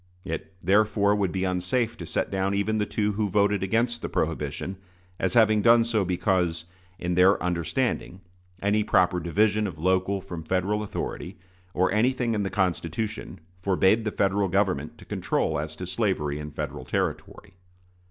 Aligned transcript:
It, 0.25 0.55
therefore, 0.63 1.13
would 1.15 1.31
be 1.31 1.43
unsafe 1.43 1.95
to 1.97 2.07
set 2.07 2.31
down 2.31 2.55
even 2.55 2.79
the 2.79 2.87
two 2.87 3.11
who 3.11 3.29
voted 3.29 3.61
against 3.61 4.01
the 4.01 4.09
prohibition 4.09 4.77
as 5.19 5.35
having 5.35 5.61
done 5.61 5.83
so 5.83 6.03
because, 6.03 6.65
in 6.97 7.13
their 7.13 7.39
understanding, 7.43 8.21
any 8.63 8.83
proper 8.83 9.19
division 9.19 9.67
of 9.67 9.77
local 9.77 10.19
from 10.19 10.41
Federal 10.43 10.81
authority, 10.81 11.37
or 11.75 11.91
anything 11.91 12.33
in 12.33 12.41
the 12.41 12.49
Constitution, 12.49 13.41
forbade 13.59 14.03
the 14.03 14.11
Federal 14.11 14.47
Government 14.47 14.97
to 14.97 15.05
control 15.05 15.59
as 15.59 15.75
to 15.75 15.85
slavery 15.85 16.39
in 16.39 16.49
Federal 16.49 16.83
territory. 16.83 17.53